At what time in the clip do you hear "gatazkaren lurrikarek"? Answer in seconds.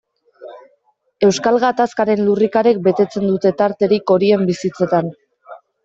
1.65-2.83